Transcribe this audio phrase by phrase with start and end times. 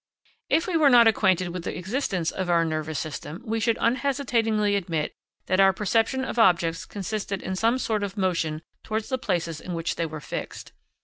[0.49, 4.75] If we were not acquainted with the existence of our nervous system, we should unhesitatingly
[4.75, 5.13] admit
[5.45, 9.75] that our perception of objects consisted in some sort of motion towards the places in
[9.75, 10.73] which they were fixed.